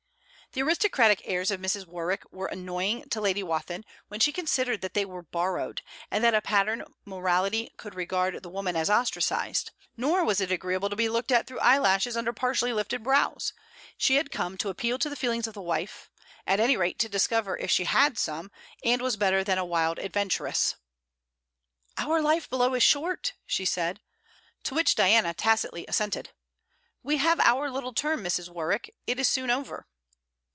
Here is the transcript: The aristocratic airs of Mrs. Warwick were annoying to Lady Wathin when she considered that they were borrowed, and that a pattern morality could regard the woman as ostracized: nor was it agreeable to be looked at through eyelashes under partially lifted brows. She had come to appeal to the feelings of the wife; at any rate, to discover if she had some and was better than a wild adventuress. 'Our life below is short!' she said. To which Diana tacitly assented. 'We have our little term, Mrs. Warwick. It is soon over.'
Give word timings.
The 0.53 0.63
aristocratic 0.63 1.21
airs 1.23 1.49
of 1.49 1.61
Mrs. 1.61 1.87
Warwick 1.87 2.23
were 2.29 2.47
annoying 2.47 3.07
to 3.11 3.21
Lady 3.21 3.41
Wathin 3.41 3.85
when 4.09 4.19
she 4.19 4.33
considered 4.33 4.81
that 4.81 4.93
they 4.93 5.05
were 5.05 5.21
borrowed, 5.23 5.81
and 6.11 6.21
that 6.25 6.33
a 6.33 6.41
pattern 6.41 6.83
morality 7.05 7.71
could 7.77 7.95
regard 7.95 8.43
the 8.43 8.49
woman 8.49 8.75
as 8.75 8.89
ostracized: 8.89 9.71
nor 9.95 10.25
was 10.25 10.41
it 10.41 10.51
agreeable 10.51 10.89
to 10.89 10.95
be 10.97 11.07
looked 11.07 11.31
at 11.31 11.47
through 11.47 11.61
eyelashes 11.61 12.17
under 12.17 12.33
partially 12.33 12.73
lifted 12.73 13.01
brows. 13.01 13.53
She 13.97 14.17
had 14.17 14.29
come 14.29 14.57
to 14.57 14.67
appeal 14.67 14.99
to 14.99 15.07
the 15.09 15.15
feelings 15.15 15.47
of 15.47 15.53
the 15.53 15.61
wife; 15.61 16.11
at 16.45 16.59
any 16.59 16.75
rate, 16.75 16.99
to 16.99 17.07
discover 17.07 17.57
if 17.57 17.71
she 17.71 17.85
had 17.85 18.17
some 18.17 18.51
and 18.83 19.01
was 19.01 19.15
better 19.15 19.45
than 19.45 19.57
a 19.57 19.63
wild 19.63 19.99
adventuress. 19.99 20.75
'Our 21.97 22.21
life 22.21 22.49
below 22.49 22.73
is 22.73 22.83
short!' 22.83 23.35
she 23.45 23.63
said. 23.63 24.01
To 24.63 24.75
which 24.75 24.95
Diana 24.95 25.33
tacitly 25.33 25.85
assented. 25.87 26.31
'We 27.03 27.19
have 27.19 27.39
our 27.39 27.69
little 27.71 27.93
term, 27.93 28.21
Mrs. 28.21 28.49
Warwick. 28.49 28.93
It 29.07 29.17
is 29.17 29.29
soon 29.29 29.49
over.' 29.49 29.87